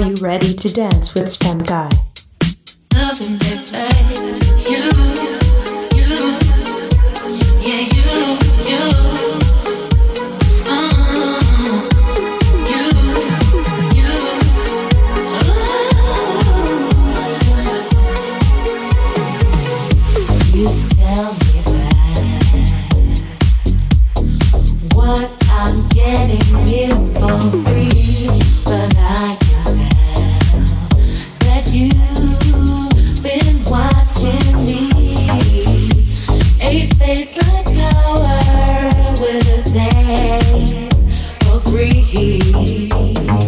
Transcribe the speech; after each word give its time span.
Are 0.00 0.06
you 0.06 0.14
ready 0.22 0.54
to 0.54 0.72
dance 0.72 1.12
with 1.12 1.30
Stem 1.30 1.58
Guy? 1.58 1.90
Loving 2.94 3.36
baby, 3.36 4.40
you. 4.66 5.39
here. 42.10 43.39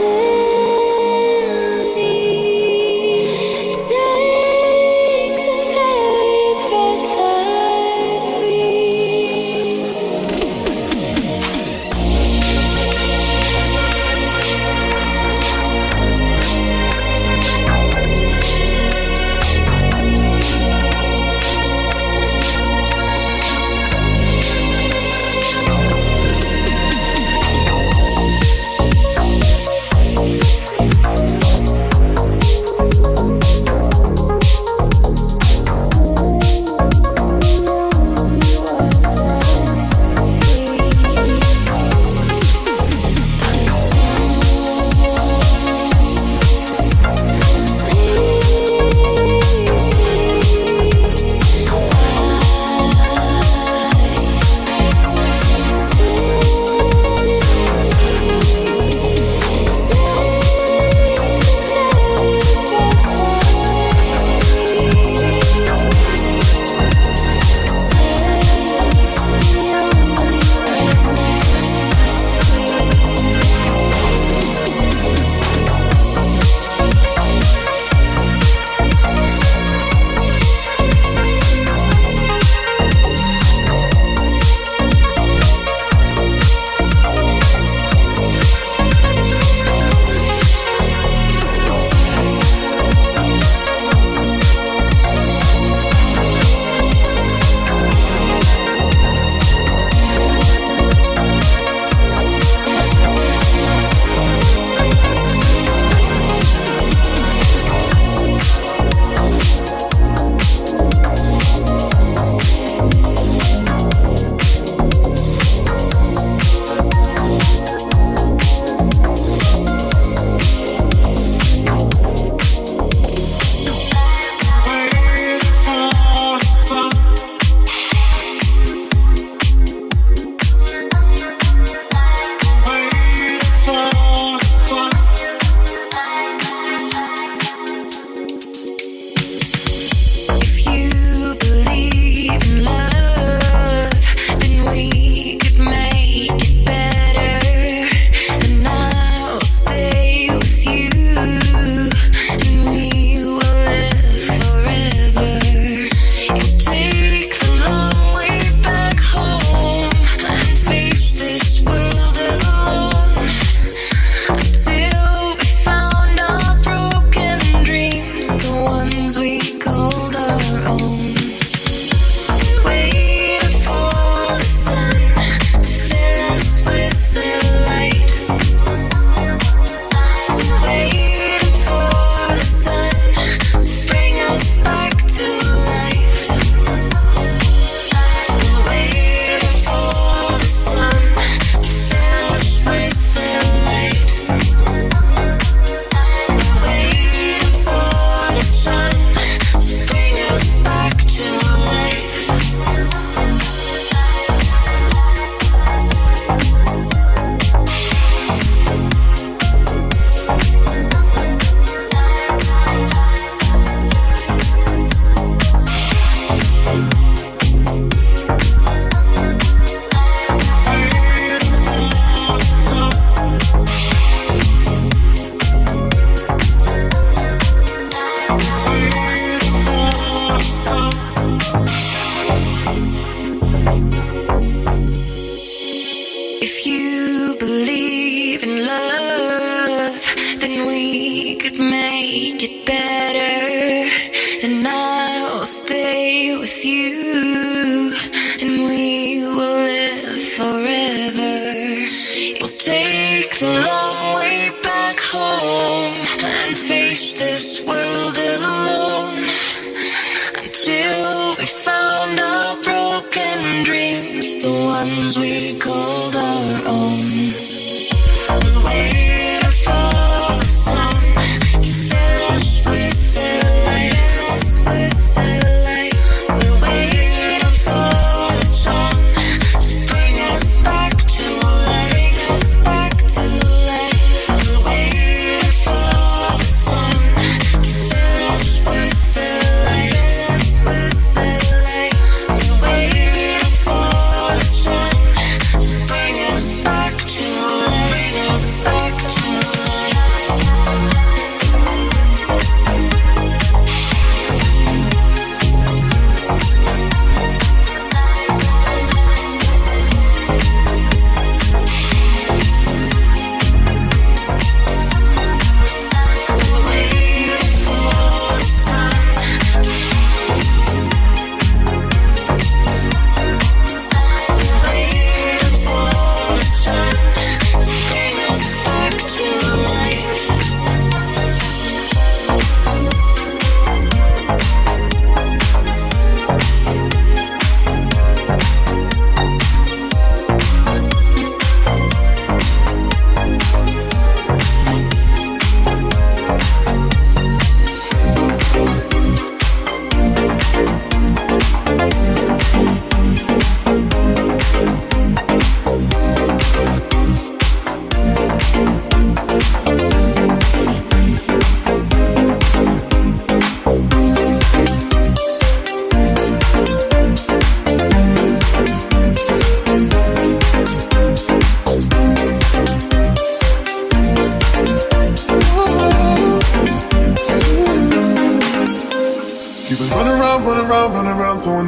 see 0.00 0.29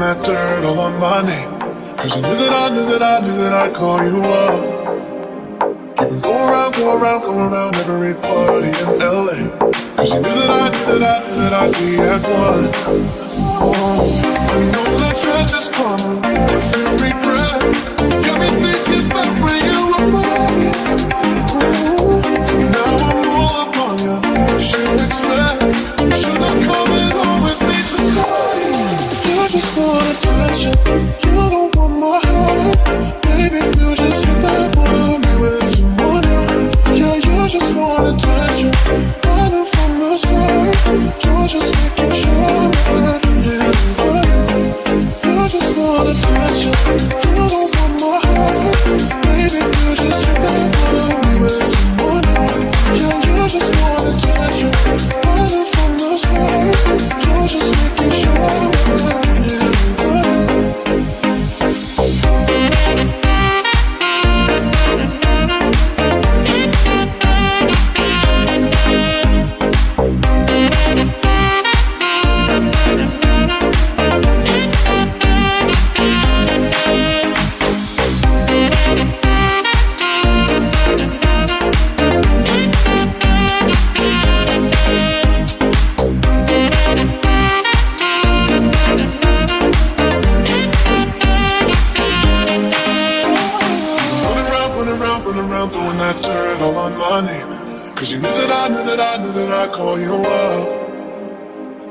that 0.03 0.25
dirt 0.25 0.65
all 0.65 0.81
on 0.81 0.99
my 0.99 1.23
name. 1.23 1.51
Cause 1.97 2.17
I 2.17 2.21
knew 2.21 2.37
that 2.43 2.53
I 2.63 2.69
knew 2.75 2.87
that 2.93 3.03
I 3.03 3.21
knew 3.25 3.37
that 3.43 3.53
I'd 3.53 3.73
call 3.73 4.03
you 4.03 4.19
up. 4.45 4.61
You 6.01 6.07
would 6.09 6.23
go 6.23 6.35
around, 6.49 6.75
go 6.75 6.99
around, 6.99 7.21
go 7.23 7.33
around 7.47 7.75
every 7.77 8.15
party 8.15 8.71
in 8.83 8.89
LA. 8.99 9.39
Cause 9.97 10.13
I 10.13 10.19
knew 10.19 10.35
that 10.41 10.51
I 10.51 10.67
knew 10.75 10.87
that 10.93 11.05
I 11.07 11.19
knew 11.23 11.37
that 11.43 11.55
I'd 11.63 11.73
be 11.79 11.91
at 12.13 12.23
one. 12.43 12.65
Oh, 13.63 14.11
I 14.51 14.63
know 14.75 14.91
that 15.03 15.15
dress 15.23 15.55
is 15.55 15.69
karma, 15.77 16.11
I 16.25 16.61
feel 16.71 16.93
regret. 17.07 17.61
Got 18.27 18.41
me 18.41 18.49
thinking. 18.63 19.62
You 30.65 30.71
don't 31.51 31.75
want 31.75 31.99
my 31.99 32.21
heart, 32.23 33.23
baby. 33.25 33.57
You 33.81 33.97
just 33.97 34.25
hit 34.25 34.41
the 34.41 34.71
floor. 34.73 35.02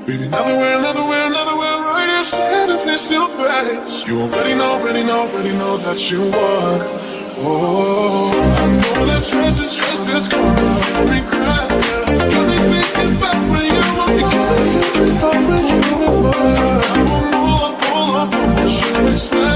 Baby, 0.07 0.25
another 0.25 0.57
way, 0.57 0.73
another 0.73 1.03
way, 1.07 1.27
another 1.27 1.55
way. 1.55 1.73
Right 1.93 2.09
here, 2.09 2.23
standing 2.23 2.77
face 2.79 3.09
to 3.09 3.27
face. 3.27 4.07
You 4.07 4.21
already 4.21 4.55
know, 4.55 4.81
already 4.81 5.03
know, 5.03 5.29
already 5.29 5.53
know 5.53 5.77
that 5.77 6.09
you 6.09 6.23
are. 6.23 6.79
Oh, 7.43 8.33
I 8.33 8.97
know 8.97 9.05
that 9.05 9.23
stress 9.23 9.59
is, 9.59 9.71
stress 9.71 10.09
is 10.09 10.27
gonna 10.27 10.49
regret. 11.05 11.69
Got 12.33 12.47
me 12.49 12.57
thinking 12.57 13.19
back 13.21 13.37
when 13.45 13.61
you 13.61 13.77
were 13.77 13.93
mine. 13.93 14.25
Got 14.25 14.57
me 14.57 14.65
thinking 14.73 15.15
back 15.21 15.37
when 15.47 15.61
you 15.69 15.79
were. 16.01 16.33
I 16.81 17.05
will 17.05 17.25
pull 17.29 17.61
up, 17.61 17.79
pull 17.81 18.11
up 18.17 18.33
on 18.33 18.55
what 18.55 18.69
you 18.73 19.13
expect. 19.13 19.50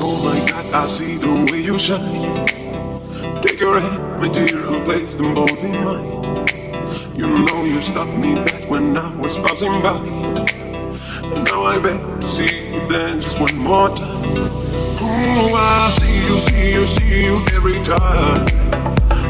Oh 0.00 0.22
my 0.24 0.38
God, 0.46 0.74
I 0.74 0.86
see 0.86 1.16
the 1.16 1.48
way 1.50 1.60
you 1.62 1.78
shine. 1.78 2.46
Take 3.42 3.60
your 3.60 3.78
hand, 3.80 4.20
my 4.20 4.28
dear, 4.28 4.66
and 4.68 4.84
place 4.84 5.14
them 5.14 5.34
both 5.34 5.62
in 5.62 5.84
mine. 5.84 6.16
You 7.14 7.28
know 7.28 7.64
you 7.64 7.80
stopped 7.80 8.16
me 8.18 8.34
back 8.34 8.68
when 8.68 8.96
I 8.96 9.14
was 9.16 9.36
passing 9.38 9.72
by. 9.82 9.96
And 11.32 11.44
now 11.44 11.62
I 11.62 11.78
beg 11.78 12.00
to 12.20 12.26
see 12.26 12.72
you 12.72 12.88
then 12.88 13.20
just 13.20 13.40
one 13.40 13.56
more 13.56 13.88
time. 13.94 14.24
Oh, 15.00 15.54
I 15.54 15.90
see 15.90 16.26
you, 16.26 16.38
see 16.38 16.72
you, 16.72 16.86
see 16.86 17.24
you 17.26 17.44
every 17.54 17.80
time. 17.82 18.46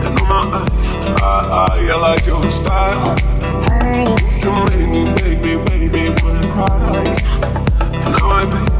And 0.05 0.19
oh 0.21 0.27
my, 0.27 0.67
I, 1.23 1.69
I, 1.71 1.91
I 1.93 1.97
like 2.01 2.27
your 2.27 2.43
style. 2.51 3.15
Oh, 3.71 4.17
you 4.43 4.53
make 4.71 4.89
me, 4.91 5.05
make 5.23 5.41
me, 5.45 5.57
make 5.57 5.93
me 5.93 6.15
wanna 6.23 6.53
cry. 6.53 7.17
And 8.05 8.13
now 8.19 8.31
I 8.31 8.45
beg 8.51 8.76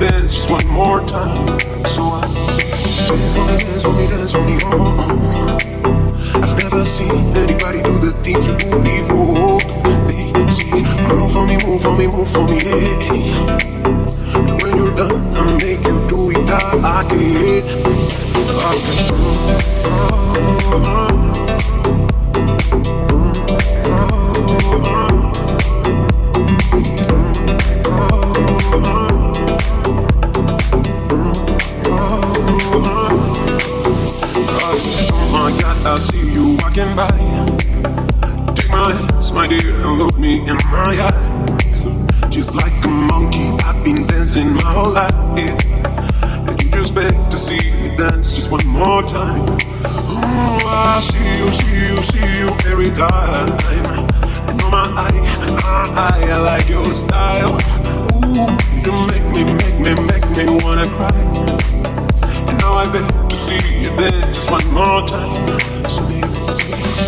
dance 0.00 0.32
just 0.34 0.50
one 0.50 0.66
more 0.68 1.00
time. 1.06 1.46
So 1.86 2.02
I 2.02 2.26
say, 2.44 2.66
dance 3.08 3.34
for 3.34 3.44
me, 3.46 3.56
dance 3.58 3.82
for 3.82 3.92
me, 3.92 4.06
dance 4.08 4.32
for 4.32 4.42
me, 4.44 4.58
oh, 4.64 4.96
oh. 4.98 5.58
oh. 5.84 6.40
I've 6.42 6.56
never 6.62 6.84
seen 6.84 7.10
anybody 7.36 7.82
do 7.82 7.98
the 7.98 8.12
things 8.22 8.46
you 8.46 8.56
do 8.56 8.70
before. 8.80 9.58
They 10.06 10.32
oh, 10.34 10.36
oh, 10.36 10.46
see, 10.48 10.82
move 11.08 11.32
for 11.32 11.44
me, 11.46 11.56
move 11.64 11.82
for 11.82 11.92
me, 11.96 12.06
move 12.06 12.28
for 12.32 12.44
me, 12.46 12.58
yeah. 12.64 14.36
And 14.36 14.62
when 14.62 14.76
you're 14.76 14.94
done, 14.94 15.36
I'll 15.36 15.54
make 15.58 15.84
you 15.86 15.98
do 16.08 16.30
it 16.30 16.50
all 16.50 16.78
again. 16.78 17.64
I 18.60 18.62
say, 18.76 19.14
oh, 19.14 19.18
oh, 19.86 20.86
oh. 20.86 20.98
Walking 36.78 36.96
by. 36.96 38.54
Take 38.54 38.70
my 38.70 38.92
hands, 38.92 39.32
my 39.32 39.46
dear, 39.46 39.74
and 39.82 39.98
look 39.98 40.16
me 40.18 40.40
in 40.48 40.56
my 40.70 41.10
eyes. 41.10 41.84
Just 42.28 42.54
like 42.54 42.72
a 42.84 42.88
monkey, 42.88 43.50
I've 43.64 43.82
been 43.84 44.06
dancing 44.06 44.52
my 44.54 44.72
whole 44.72 44.90
life. 44.90 45.14
And 45.36 46.62
you 46.62 46.70
just 46.70 46.94
beg 46.94 47.12
to 47.30 47.36
see 47.36 47.70
me 47.80 47.96
dance 47.96 48.34
just 48.34 48.50
one 48.50 48.66
more 48.66 49.02
time. 49.02 49.46
Oh, 49.84 50.58
I 50.66 51.00
see 51.00 51.18
you, 51.38 51.52
see 51.52 51.78
you, 51.88 52.02
see 52.02 52.38
you 52.38 52.48
every 52.70 52.90
time. 52.90 53.48
And 54.48 54.62
oh 54.62 54.70
my, 54.70 54.84
I, 54.96 55.08
I, 55.94 56.32
I 56.32 56.38
like 56.38 56.68
your 56.68 56.92
style. 56.94 57.58
Ooh, 58.24 58.46
you 58.84 58.92
make 59.08 59.26
me, 59.34 59.44
make 59.44 59.78
me, 59.84 59.94
make 60.06 60.26
me 60.36 60.64
wanna 60.64 60.86
cry. 60.96 61.10
And 62.48 62.58
now 62.58 62.74
I 62.74 62.90
beg 62.92 63.30
to 63.30 63.36
see 63.36 63.80
you 63.80 63.90
then 63.96 64.12
just 64.32 64.50
one 64.50 64.66
more 64.72 65.06
time. 65.06 65.77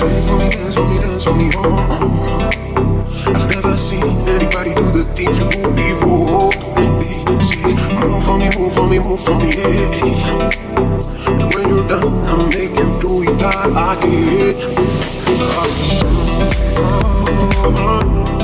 Dance 0.00 0.24
for 0.26 0.38
me, 0.38 0.48
dance 0.50 0.74
for 0.76 0.86
me, 0.88 0.98
dance 0.98 1.24
for 1.24 1.34
me, 1.34 1.50
oh. 1.56 1.86
oh. 1.90 3.32
I've 3.34 3.48
never 3.50 3.76
seen 3.76 4.02
anybody 4.28 4.74
do 4.74 4.90
the 4.92 5.04
things 5.14 5.38
you 5.38 5.48
do 5.50 5.70
before. 5.76 6.50
See, 7.42 7.62
move 8.00 8.24
for 8.24 8.38
me, 8.38 8.48
move 8.56 8.74
for 8.74 8.88
me. 8.88 8.98
move 8.98 9.20
for 9.24 9.36
me, 9.38 9.50
Yeah. 9.56 10.50
And 11.28 11.54
when 11.54 11.68
you're 11.68 11.86
done, 11.88 12.26
I'll 12.26 12.46
make 12.48 12.76
you 12.78 12.98
do 13.00 13.22
it 13.24 13.42
all 13.42 13.92
again. 13.92 14.56
Awesome. 15.58 16.08
Mix 17.24 18.39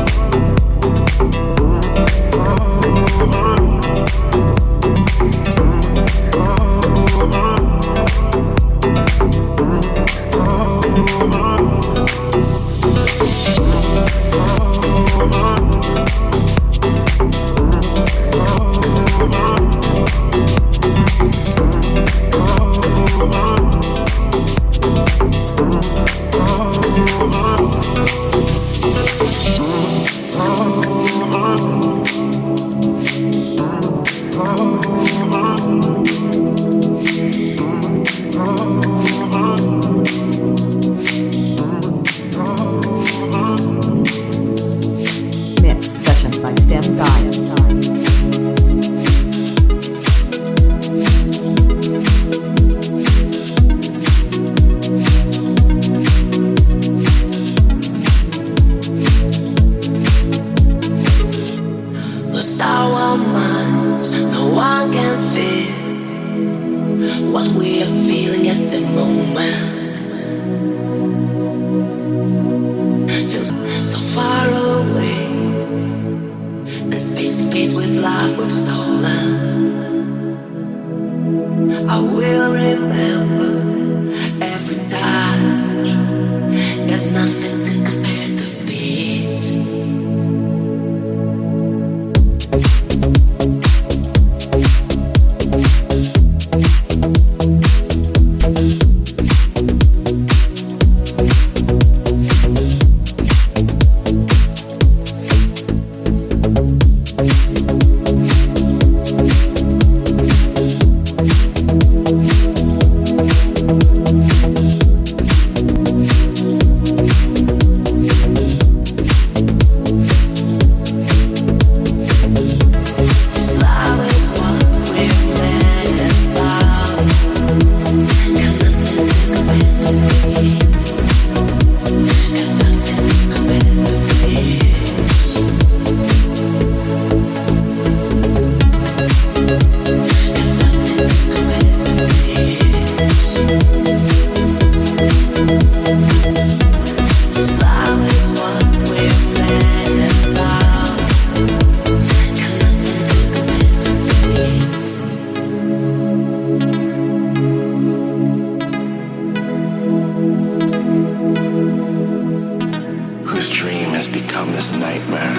whose 163.46 163.59
dream 163.59 163.90
has 163.90 164.09
become 164.09 164.48
his 164.48 164.72
nightmare, 164.72 165.35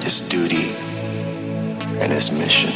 his 0.00 0.28
duty, 0.28 0.72
and 2.00 2.12
his 2.12 2.32
mission. 2.32 2.72